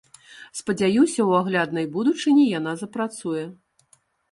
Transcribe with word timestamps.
Спадзяюся, 0.59 1.21
у 1.31 1.35
агляднай 1.41 1.85
будучыні 1.99 2.47
яна 2.59 2.75
запрацуе. 2.83 3.47